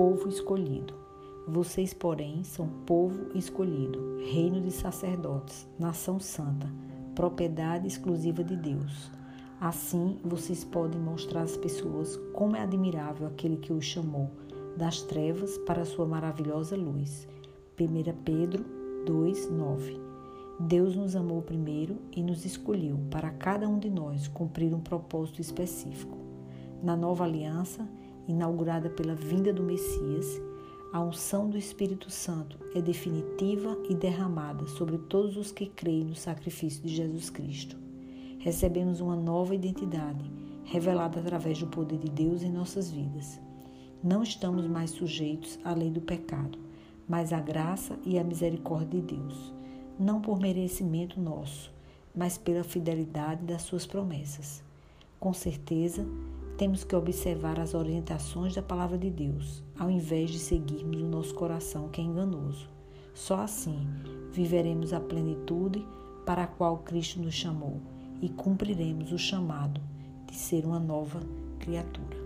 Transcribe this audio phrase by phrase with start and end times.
[0.00, 0.94] povo escolhido.
[1.46, 6.66] Vocês, porém, são povo escolhido, reino de sacerdotes, nação santa,
[7.14, 9.10] propriedade exclusiva de Deus.
[9.60, 14.30] Assim, vocês podem mostrar às pessoas como é admirável aquele que os chamou
[14.74, 17.28] das trevas para a sua maravilhosa luz.
[17.78, 18.64] 1 Pedro
[19.04, 20.00] 2, 9.
[20.60, 25.42] Deus nos amou primeiro e nos escolheu para cada um de nós cumprir um propósito
[25.42, 26.16] específico.
[26.82, 27.86] Na nova aliança,
[28.28, 30.40] inaugurada pela vinda do Messias,
[30.92, 36.16] a unção do Espírito Santo é definitiva e derramada sobre todos os que creem no
[36.16, 37.76] sacrifício de Jesus Cristo.
[38.40, 40.30] Recebemos uma nova identidade,
[40.64, 43.40] revelada através do poder de Deus em nossas vidas.
[44.02, 46.58] Não estamos mais sujeitos à lei do pecado,
[47.08, 49.54] mas à graça e à misericórdia de Deus,
[49.98, 51.72] não por merecimento nosso,
[52.14, 54.62] mas pela fidelidade das suas promessas.
[55.18, 56.06] Com certeza,
[56.60, 61.34] temos que observar as orientações da palavra de Deus, ao invés de seguirmos o nosso
[61.34, 62.68] coração que é enganoso.
[63.14, 63.78] Só assim
[64.30, 65.82] viveremos a plenitude
[66.26, 67.80] para a qual Cristo nos chamou
[68.20, 69.80] e cumpriremos o chamado
[70.26, 71.22] de ser uma nova
[71.58, 72.19] criatura.